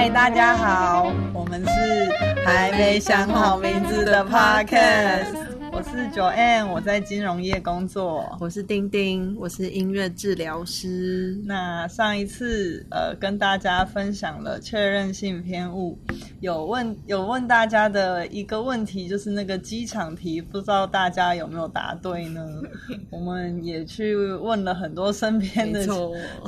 [0.00, 2.08] 嗨，大家好，我们是
[2.46, 5.34] 还没想好名字的 Podcast。
[5.72, 8.24] 我是九 N，我在金融业工作。
[8.38, 11.36] 我是丁丁，我是音乐治疗师。
[11.44, 15.98] 那上一次呃，跟大家分享了确认性偏误，
[16.40, 22.46] 有问有问大家的一个问题，就是那个机场题，不知道大家有没有答对呢？
[23.10, 25.82] 我们也去问了很多身边的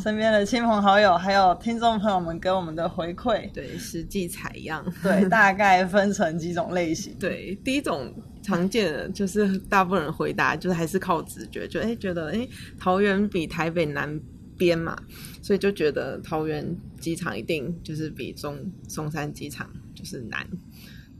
[0.02, 3.50] 身边的亲朋好友，还有听众朋友们给我们的回馈。
[3.52, 4.84] 对，实际采样。
[5.02, 7.14] 对，大概分成几种类型。
[7.20, 8.12] 对，第一种。
[8.42, 12.48] 常见的就是大部分人回答就是还是靠直觉，就哎觉得哎
[12.78, 14.18] 桃园比台北南
[14.60, 14.94] 边嘛，
[15.40, 20.46] 所以就觉得桃园机场一定就是比中松山机场就是南。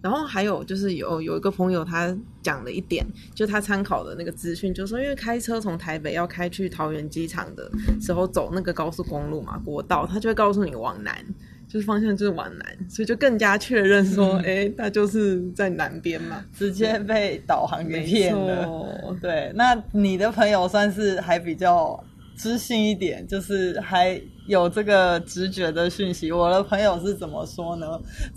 [0.03, 11.25] 然后还有就是有有一个朋友他讲了一点，就他参考的那个资讯，就说因为开车从台北要开去桃园机场的时候走那个高速公路嘛国道，他就会告诉你往南。
[11.69, 19.17] 就是方向就是往南，所以就更加确认说，哎，那就是在南边嘛， 直接被导航给骗了。
[19.21, 22.03] 对，那你的朋友算是还比较
[22.41, 26.33] 知性一点，就是还有这个直觉的讯息。
[26.33, 27.87] 我的朋友是怎么说呢？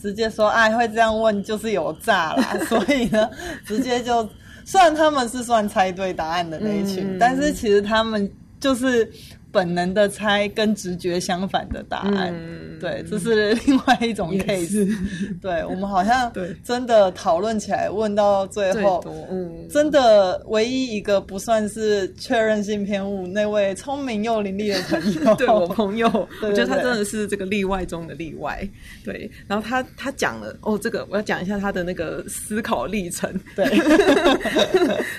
[0.01, 2.57] 直接说，哎，会这样问就是有诈啦。
[2.67, 3.29] 所以呢，
[3.65, 4.27] 直接就，
[4.65, 8.29] 虽然他们是算猜对答案的那一群，但是其实他们
[8.59, 9.09] 就是。
[9.53, 12.33] 本能的猜跟直觉相反的答案，
[12.79, 14.91] 对，这是另外一种 case。
[15.39, 26.07] 对， 我们好像真的讨论起来，问到最后，嗯，真的唯一一个不算是确认性偏误，那位聪明又伶俐的朋友， 对我朋友，
[26.41, 28.67] 我觉得他真的是这个例外中的例外。
[29.05, 33.31] 对，然后他他讲了，哦，这个我要讲一下他的那个思考历程。
[33.55, 33.65] 对，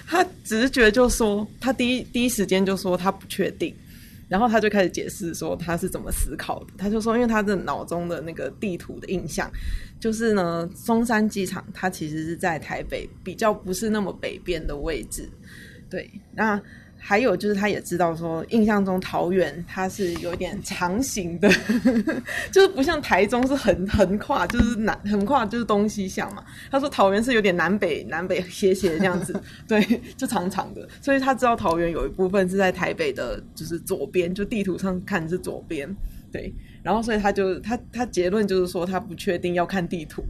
[0.09, 3.73] 他直觉就说，他第一第一时间就说他不确定。
[4.29, 6.67] 然后他就开始解释说他是怎么思考的。
[6.77, 9.51] 他就说，因为他的脑中的那个地图的印象，
[10.01, 15.29] 就是呢，中山机场它其实是在台北比较不是那么北边的位置。
[15.89, 16.61] 对，那。
[17.07, 21.51] 还有就是，他也知道说，印象中桃园它是有点长形的，
[22.51, 26.43] 就是不像台中是横横跨，就是南横跨就是东西向嘛。
[26.71, 29.39] 他说桃园是有点南北南北斜斜这样子，
[29.69, 30.89] 对，就长长的。
[31.03, 35.95] 所以他知道桃园有一部分是在台北的，就是左边，就地图上看是左边，
[36.33, 36.51] 对。
[36.85, 40.23] 然后，所以他就他他结论就是说，他不确定要看地图。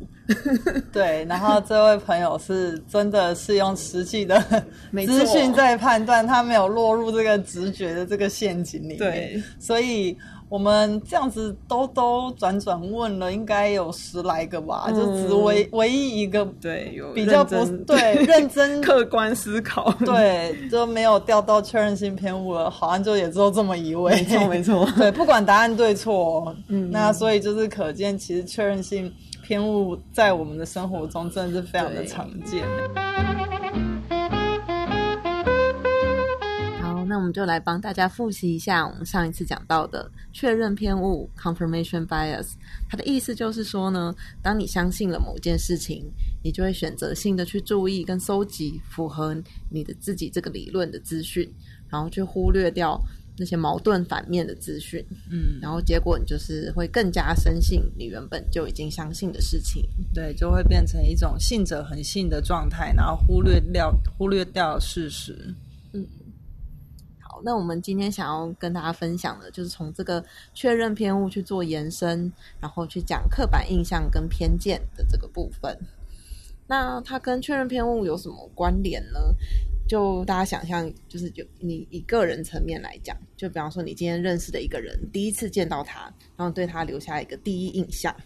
[0.90, 4.42] 对，然后这位朋友是真的是用实际的
[5.04, 8.98] 资讯在判断，他没有落入这个直觉的这个陷阱里面。
[8.98, 10.16] 对，所以。
[10.54, 32.62] 我们这样子兜兜转转问了，应该有十来个吧，就只唯唯一一个对有比较不对 认真客观思考， 对就没有掉到确认性偏误了，好像就也只有这么一位，没错没错， 对，不管答案对错，嗯，那所以就是可见，其实确认性偏误在我们的生活中真的是非常的常见。
[37.14, 42.54] 那我们就来帮大家复习一下我们上一次讲到的确认偏误 （confirmation bias）。
[42.90, 46.10] 它的意思就是说呢，当你相信了某件事情，
[46.42, 49.32] 你就会选择性的去注意跟搜集符合
[49.70, 51.48] 你的自己这个理论的资讯，
[51.88, 53.00] 然后去忽略掉
[53.38, 55.00] 那些矛盾反面的资讯。
[55.30, 59.88] 嗯，然后结果你就是会更加深信你原本就已经相信的事情。
[60.12, 65.54] 对，就会变成一种信者恒信的状态，然后忽略掉忽略掉事实。
[67.44, 70.24] 那我们今天想要跟大家分享的，就是从这个
[70.54, 75.78] 确认偏误去做延伸，然后去讲刻板印象跟偏见的这个部分。
[76.66, 79.20] 那它跟确认偏误有什么关联呢？
[79.86, 88.16] 就大家想象，就是就你以个人层面来讲，就比方说你今天认识的一个人，第一次见到他，然后对他留下一个第一印象。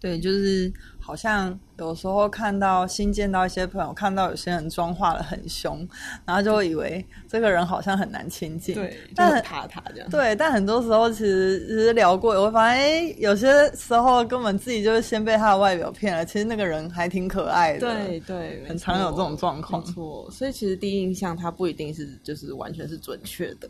[0.00, 5.86] 对，就是好像有时候看到新见到一些朋友，看到有些人妆化的很凶，
[6.24, 8.74] 然后就会以为这个人好像很难亲近。
[8.74, 10.08] 对，但怕他这样。
[10.08, 17.80] 对，但很多时候其实其实聊过，我会发现，哎，有些时候根本自己就是先被他的外表骗了，其实那个人还挺可爱的。
[17.80, 19.84] 对对，很常有这种状况。
[19.84, 23.68] 错，所以其实第一印象它不一定是就是完全是准确的。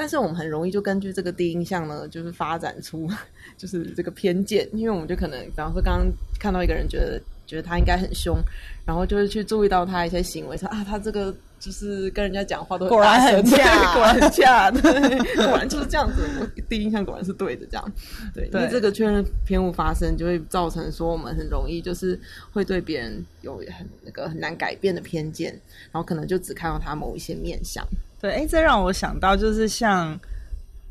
[0.00, 3.06] 但是我们很容易就根据这个第一印象呢，就是发展出
[3.58, 8.38] 就是这个偏见，因为我们就可能，比方说刚刚看到一个人，觉得觉得他应该很凶，
[8.86, 16.26] 然后就是去注意到他一些行为，说啊，他这个就是跟人家讲话都 果然很恰，果然很恰，对，果然就是这样子。
[16.40, 17.92] 我第一印象果然是对的，这样
[18.34, 18.46] 对。
[18.46, 22.18] 因为这个确认偏误发生，就会造成说我们很容易就是
[22.54, 25.52] 会对别人有很那个很难改变的偏见，
[25.92, 27.86] 然后可能就只看到他某一些面相。
[28.20, 30.18] 对，哎，这让我想到，就是像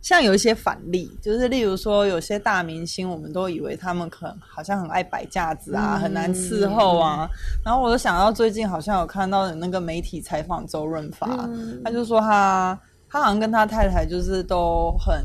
[0.02, 7.30] 像有一些反例，就是例如说有些大明星，我们都以为他们可能好像很爱摆架子啊，很难伺候啊。
[7.64, 11.28] 然后我就想到最近好像有看到那个媒体采访周润发，
[11.84, 12.80] 他就说他
[13.10, 15.24] 他好像跟他太太就是都很。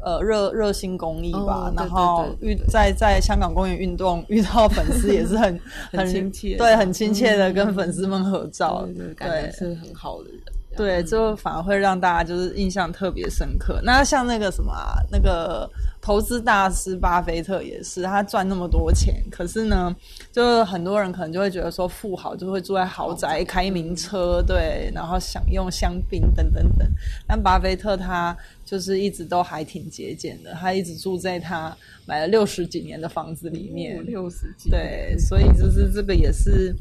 [0.00, 8.86] 呃，热热心公益吧，然后遇在在香港公园运动遇到粉丝也是很 很亲切，对，很亲切的跟粉丝们合照，
[9.18, 10.40] 对，是很好的人。
[10.76, 13.80] 对，就反而会让大家就是印象特别深刻。
[13.82, 15.68] 那像那个什么啊，那个
[16.00, 19.94] 投资大师巴菲特也是，他赚那么多钱，可是呢，
[20.30, 26.88] 就是很多人可能就会觉得说，富豪就会住在豪宅、开名车，对，然后享用香槟等等等。
[27.26, 31.76] 但巴菲特他就是一直都还挺节俭的，他一直住在他
[32.06, 36.72] 买了六十几年的房子里面，六十几，对，所以就是这个也是。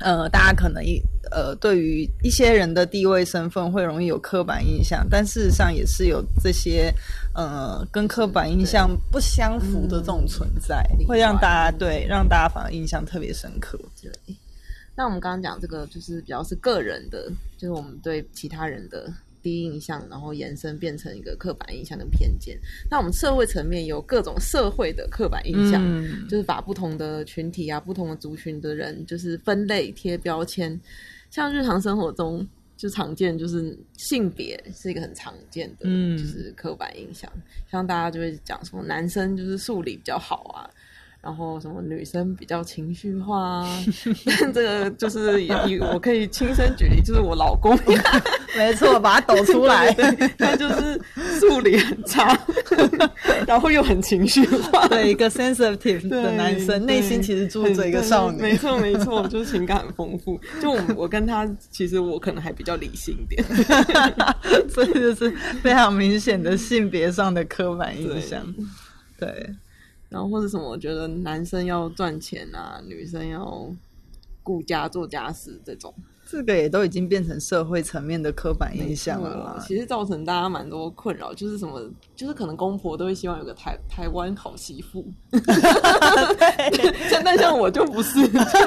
[0.00, 1.00] 呃，大家可能一
[1.30, 6.92] 呃，对于一些人的地位身份会容易有刻板印象，但事实上也是有这些
[7.34, 13.78] 呃，跟刻板印象不相符的这种存在，会让大家对让大家反而印象特别深刻。
[14.02, 14.10] 对，
[14.96, 19.12] 那我们刚刚讲这个就是比较是个人的，就是我们对其他人的。
[19.42, 22.58] 第一印象，然后延伸变成一个刻板印象的偏见。
[22.90, 25.82] 那我们社会层面有各种社会的刻板印象，
[26.28, 30.78] 就是把不同的群体啊、不同的族群的人，就是分类贴标签。
[31.30, 32.46] 像日常生活中
[32.76, 35.86] 就常见，就是性别是一个很常见的，
[36.18, 37.30] 就是刻板印象。
[37.70, 40.68] 像大家就会讲说，男生就是数理比较好啊。
[41.22, 43.62] 然后什么女生比较情绪化，
[44.24, 47.78] 但 这个就是以我可以亲身举例，就是我老公，
[48.56, 49.92] 没错，把他抖出来，
[50.38, 50.98] 他就是
[51.38, 52.34] 数理很差，
[53.46, 60.40] 然后又很情绪化，对一个 sensitive 的男生，内心其实住着一个少女，没错没错，就是情感很丰富。
[60.62, 63.44] 就我我跟他，其实我可能还比较理性一点，
[64.70, 65.30] 所以就是
[65.62, 68.42] 非常明显的性别上的刻板印象，
[69.18, 69.54] 对。
[70.10, 73.74] 然后或者什么，我觉得男生要赚钱啊，女生要
[74.42, 75.94] 顾家做家事这种。
[76.30, 81.80] 这个也都已经变成社会层面的刻板印象了，其实造成大家蛮多困扰，就是什么，
[82.14, 85.04] 就是可能公婆都会希望有个台台湾好媳妇。
[87.08, 88.20] 现在像我就不是，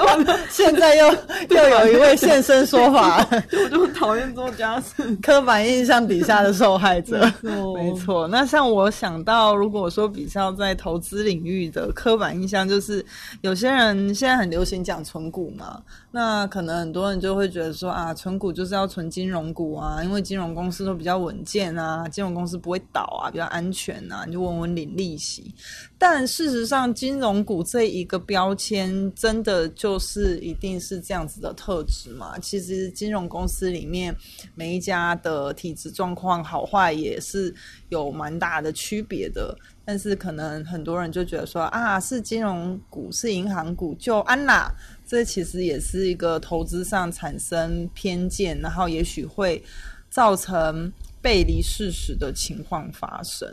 [0.51, 1.07] 现在又
[1.55, 7.31] 又有一位现身说法，我就讨厌做家事，刻板印象底下的受害者。
[7.75, 13.05] 没错，那像我想到，如果说比较在投资领域的刻板印象，就是
[13.39, 15.81] 有些人现在很流行讲存股嘛。
[16.15, 25.53] 那可能很多人就会觉得说啊，存股就是要存金融股啊，因为金融公司都比较稳健啊，金融公司不会倒啊，比较安全啊，你就稳稳领利息。
[25.97, 32.37] 但事实上，金融股这一个标签真的就是一定是这样子的特质吗？
[32.39, 34.13] 其实金融公司里面
[34.55, 37.53] 每一家的体质状况好坏也是
[37.89, 39.55] 有蛮大的区别的。
[39.85, 44.73] 但是可能很多人就觉得说啊，是金融股是银行股就安啦。
[45.13, 49.63] 这其实也是一个投资上产生偏见，然后也许会
[50.09, 53.47] 造成背离事实的情况发生。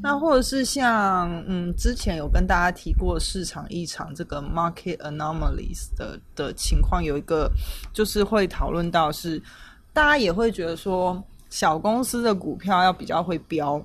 [0.00, 7.50] 那或者是像嗯，之前有跟大家提过市场异常这个 market anomalies 的的情况，有一个
[7.92, 9.42] 就是会讨论到是
[9.92, 13.84] 大家也会觉得说小公司的股票要比较会飙。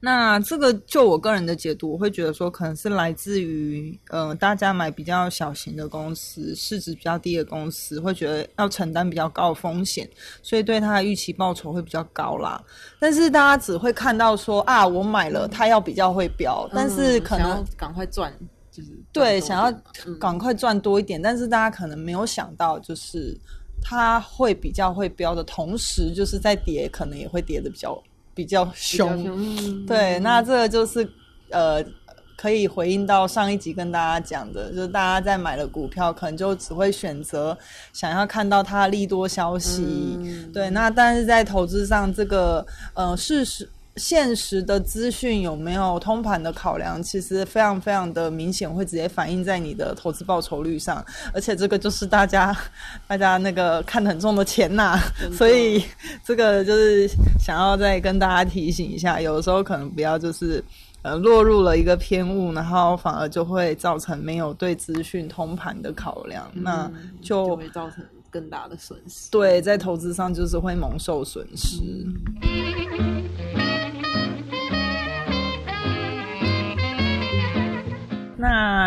[0.00, 10.08] 那这个就我个人的解读，我会觉得说，可能是来自于呃，大家买比较小型的公司，市值比较低的公司，会觉得要承担比较高的风险，
[10.40, 12.62] 所以对它的预期报酬会比较高啦。
[13.00, 18.32] 但是大家只会看到说啊，我买了它要比较会标，但是可能赶快赚，
[18.70, 19.72] 就是对，想要
[20.20, 23.36] 赶快赚多一点，但是大家可能没有想到，就是
[23.82, 28.00] 它会比较会标的同时，就是在跌，可能也会跌的比较。
[28.38, 31.10] 比较凶，对，那这个就是
[31.50, 31.84] 呃，
[32.36, 37.58] 可以回应到上一集跟大家讲的，就是大家在买了股票，可能就只会选择
[37.92, 40.16] 想要看到它利多消息，
[40.54, 42.64] 对，那但是在投资上，这个
[42.94, 43.68] 呃事实。
[43.98, 47.02] 现实的资讯有没有通盘的考量？
[47.02, 51.04] 其实非常非常的明显，会直接反映在你的投资报酬率上。
[51.34, 52.56] 而且这个就是大家
[53.06, 54.98] 大家那个看得很重的钱呐，
[55.32, 55.82] 所以
[56.24, 60.62] 这个就是想要再跟大家提醒一下，有的时候可能不要就是
[61.02, 66.90] 呃落入了一个偏误，然后反而就会造成没有对资讯通盘的考量，那
[67.20, 69.30] 就会造成更大的损失。
[69.30, 71.76] 对，在投资上就是会蒙受损失。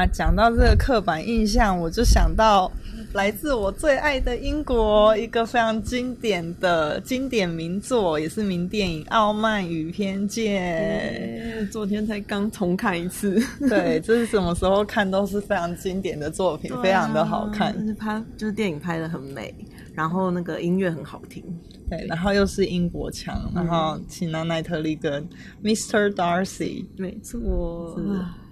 [0.02, 2.72] 那讲到这个刻板印象，我就想到
[3.14, 11.68] 来自我最爱的英国一个非常经典的经典名作，也是名电影《傲慢与偏见》。
[11.70, 13.40] 昨天才刚重看一次，
[13.70, 17.72] 对，这是什么时候看都是非常经典的作品，非常的好看。
[17.80, 19.54] 就是拍，就是电影拍的很美，
[19.94, 21.44] 然后那个音乐很好听。
[21.92, 25.24] 对，然后又是英国腔，然后请到奈特利跟
[25.64, 26.10] Mr.
[26.16, 27.96] Darcy，没错，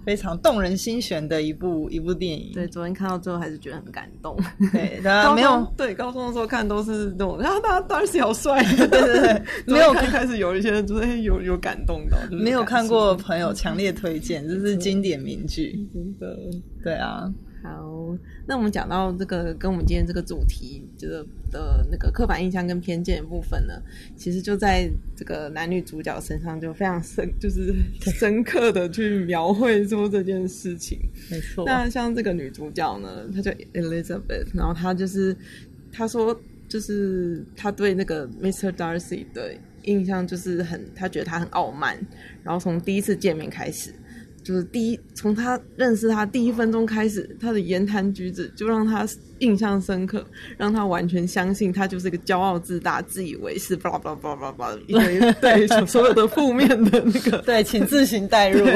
[0.04, 2.52] 非常动人心弦的一部一部电影。
[2.52, 4.36] 对，昨天看到最后还是觉得很感动。
[4.72, 5.66] 对， 大家没有。
[5.76, 16.36] 对高中的时候看都是那种， 然后大家 Darcy 好帅，对 对对，没有开始有一些就是有有感动到，没有看过的朋友强烈推荐，这是经典名句，真的，
[16.82, 17.30] 对啊。
[17.62, 17.99] 好，
[18.46, 23.74] 那我们讲到这个跟我们今天这个主题，就是的那个刻板印象跟偏见的部分呢，
[24.16, 30.98] 其实就在这个男女主角身上就非常深，就是深刻的去描绘出这件事情。
[31.30, 31.64] 没错。
[31.64, 35.36] 那像这个女主角呢，她叫 Elizabeth，然后她就是
[35.92, 36.38] 她说，
[36.68, 38.72] 就是她对那个 Mr.
[38.72, 41.98] Darcy 的印象就是很，她觉得他很傲慢，
[42.42, 43.92] 然后从第一次见面开始。
[44.42, 49.06] 就是第一，从他认识他第一分钟开始，他的言谈举止就让他
[49.40, 50.24] 印象深刻，
[50.56, 58.66] 让他完全相信他就是一个骄傲自大、自以为是，巴拉巴拉巴拉巴拉，对对，所有的负面的那个，对，请自行代入。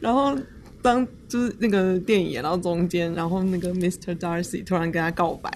[0.00, 0.38] 然后
[0.82, 4.16] 当就是那个电影演到中间，然后那个 Mr.
[4.16, 5.50] Darcy 突然跟他告白，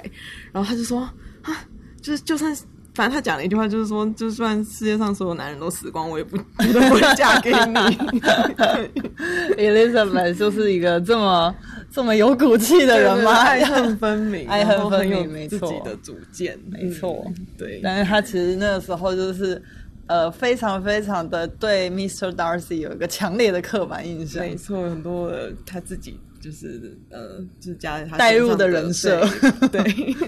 [0.53, 1.01] 然后他就说
[1.43, 1.65] 啊，
[2.01, 2.57] 就是就算。
[2.95, 7.57] 反正他讲了一句话，就是说，就算世界上所有男人都死光，我也不 不会嫁给你。
[9.59, 11.53] Elizabeth 就是一个这么
[11.91, 13.33] 这么有骨气的人吗？
[13.33, 17.27] 爱恨分明，爱恨分明， 没错，自己的主见，没错，
[17.59, 17.81] 对。
[17.83, 19.61] 但是他其实那个时候就是
[20.07, 22.33] 呃，非常非常的对 Mr.
[22.33, 25.33] Darcy 有一个强烈的刻板印象，没错，很多
[25.67, 29.27] 他自己就是呃，就是加在他带入的人设，
[29.73, 29.83] 对，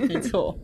[0.08, 0.58] 没错，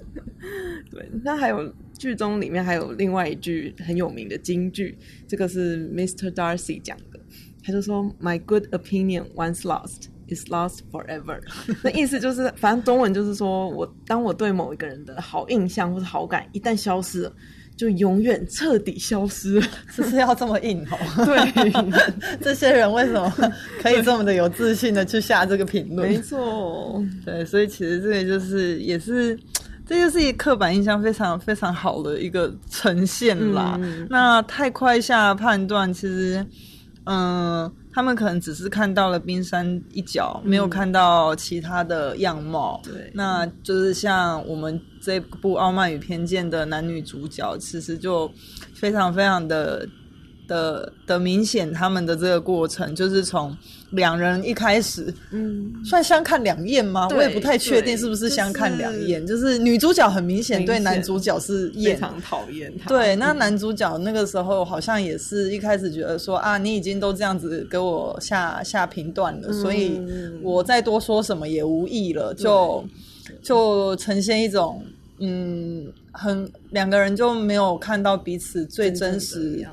[0.91, 1.09] 对。
[1.23, 1.73] 那还有。
[2.03, 6.33] 剧中里面还有另外一句很有名的金句，这个是 Mr.
[6.33, 7.21] Darcy 讲的，
[7.63, 11.39] 他就说：“My good opinion once lost is lost forever。
[11.81, 17.33] ”那意思就是，反正中文就是说我当我对某一个人的好印象或者好感一旦消失了，
[17.77, 19.61] 就永远彻底消失。
[19.89, 21.25] 是不是要这么硬哦？
[21.25, 22.03] 对，
[22.43, 23.33] 这些人为什么
[23.81, 26.09] 可以这么的有自信的去下这个评论？
[26.09, 29.39] 没错，对，所以其实这个就是也是。
[29.87, 33.79] 这就是一刻板印象非常非常好的一个呈现啦。
[34.09, 36.47] 那太快下判断，其实，
[37.05, 42.81] 嗯，他们可能只是看到了冰山一角，没有看到其他的样貌。
[42.85, 48.31] 对，那就是像我们这部《傲慢与偏见》的男女主角，其实就
[48.75, 49.89] 非常非常的。
[50.53, 53.57] 的的明显，他们的这个过程就是从
[53.93, 57.09] 两人一开始，嗯，算相看两厌吗？
[57.11, 59.27] 我也不太确定是不是相看两厌。
[59.27, 62.89] 就是女主角很明显对男主角是非常讨厌他。
[62.89, 70.01] 对，那男主角那个时候好像也是一开始觉得说啊，你已经都这样子给我下下评断了，所以
[70.43, 72.85] 我再多说什么也无益了，就
[73.43, 74.83] 就呈现一种
[75.19, 79.67] 嗯，很两个人就没有看到彼此最真实。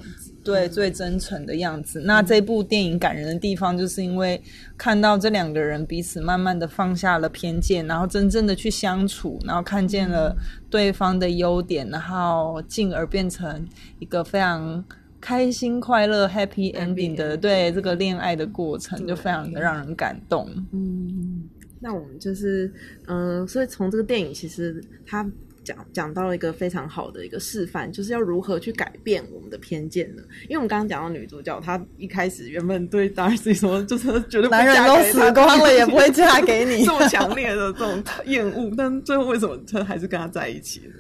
[0.44, 2.02] 对，最真诚的样子。
[2.06, 4.42] 那这部电影感人的地方，就是因为
[4.78, 10.36] 看到这两个人彼此慢慢的放下了偏见，然后真正的去相处，然后看见了
[10.70, 13.68] 对方的优点，然后进而变成
[14.00, 14.84] 一个非常
[15.20, 20.50] 开心、快乐、happy ending 的对这个恋爱的过程，就非常的让人感动。
[20.72, 21.44] 嗯，
[21.80, 22.74] 那我们就是，
[23.08, 25.30] 嗯，所以从这个电影其实它。
[25.70, 30.24] 讲讲到了一个非常好的一个示范，就是要如何去改变我们的偏见呢？
[30.44, 40.96] 因为我们刚刚讲到女主角，她一开始原本对 Darcy 说，就是觉得男人都死光了也不会嫁给你， 这么强烈的这种厌恶，但最后为什么她还是跟他在一起呢？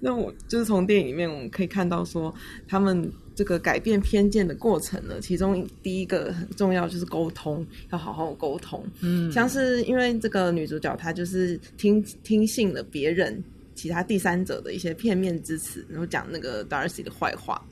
[0.00, 2.34] 那我就是从电影里面我们可以看到，说
[2.66, 8.82] 他们这个改变偏见的过程呢，其中第一个很重要就是沟通，要好好沟通。
[9.00, 13.42] 嗯，像是因为这个女主角她就是听听信了别人。
[13.76, 17.64] 其他第三者的一些片面之词，然后讲那个 Darcy 的坏话，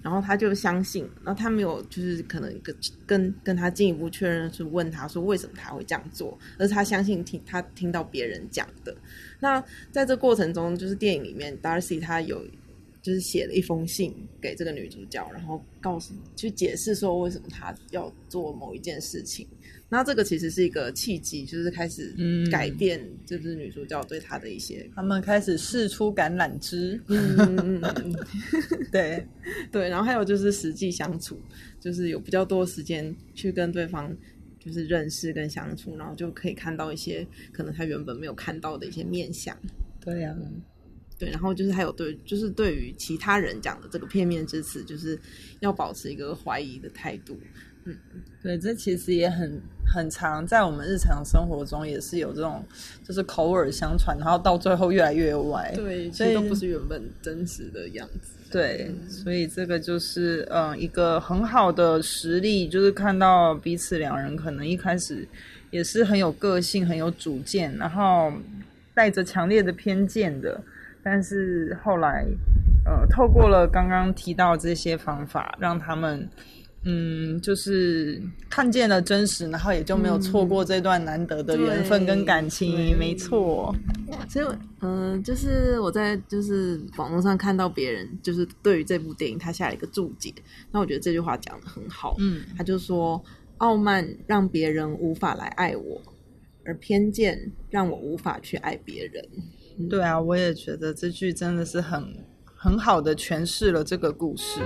[0.00, 2.74] 然后他就相信，然后他没有就是可能跟
[3.04, 8.96] 跟跟他进一步确认，是问他说为什么他会这样做，而是他相信听他听到别人讲的。
[9.40, 12.42] 那在这过程中，就是电影里面 Darcy 他有
[13.02, 19.46] 就是写了一封信给这个女主角，然后告诉去解释说为什么他要做某一件事情。
[19.90, 22.14] 那这个其实是一个契机，就是开始
[22.50, 27.00] 改变，就是女主角对她的一些，他们开始试出橄榄枝，
[28.92, 29.26] 对
[29.72, 31.40] 对，然后还有就是实际相处，
[31.80, 34.14] 就是有比较多时间去跟对方
[34.58, 39.56] 就是认识跟相处，然后就可以看到一些可能他原本没有看到的一些面相。
[40.00, 40.36] 对呀，
[41.18, 45.18] 对，然后就是还有对，就是对于其他人讲的这个片面之词，就是
[45.60, 47.40] 要保持一个怀疑的态度。
[47.84, 47.96] 嗯，
[48.42, 52.64] 对，这其实也很很常在我们日常生活中也是有这种，
[53.02, 55.72] 就是口耳相传，然后到最后越来越歪。
[55.74, 58.34] 对，所以都不是原本真实的样子。
[58.50, 65.28] 对，所以这个就是嗯一个很好的实例，就是看到彼此两人可能一开始
[65.70, 68.32] 也是很有个性、很有主见，然后
[68.94, 70.58] 带着强烈的偏见的，
[71.02, 72.26] 但是后来
[72.86, 76.26] 呃透过了刚刚提到这些方法，让他们
[76.84, 82.96] 嗯就是看见了真实，然后也就没有错过这段难得的缘分跟感情。
[82.96, 83.74] 没错，
[84.28, 84.46] 所以
[84.80, 90.32] 嗯，就是我在就是网络上看到别人就是对于这部电影他下了一个注解，
[90.70, 92.16] 那我觉得这句话讲的很好。
[92.20, 93.22] 嗯，他就说
[93.58, 96.00] 傲慢让别人无法来爱我，
[96.64, 99.24] 而偏见让我无法去爱别人。
[99.90, 102.16] 对啊，我也觉得这句真的是很
[102.54, 104.60] 很好的诠释了这个故事。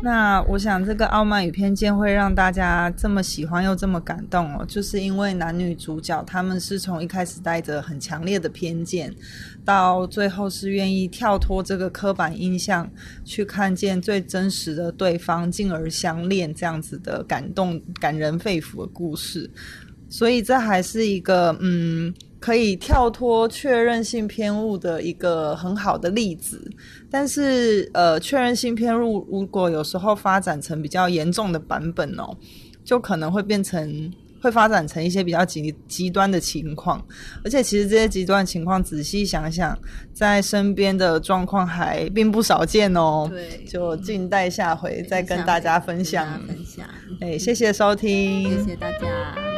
[0.00, 9.12] 那我想，这个《傲慢与偏见》会让大家这么喜欢又这么感动哦，就是因为男女主角他们是从一开始带着很强烈的偏见，
[9.64, 12.88] 到最后是愿意跳脱这个刻板印象，
[13.24, 19.50] 去看见最真实的对方，进而相恋，这样子的感动、感人肺腑的故事。
[20.08, 22.14] 所以，这还是一个嗯。
[22.40, 26.70] 可以跳脱确认性偏误的一个很好的例子，
[27.10, 32.36] 但是呃，确认性偏误如果有时候发展成比较严重的版本哦，
[32.84, 37.04] 就可能会变成会发展成一些比较极极端的情况，
[37.44, 39.76] 而且其实这些极端情况仔细想想，
[40.14, 43.26] 在身边的状况还并不少见哦。
[43.28, 46.40] 对，就静待下回再跟大家分享。
[46.46, 46.86] 分享，
[47.20, 49.57] 哎，谢谢收听，谢谢大家。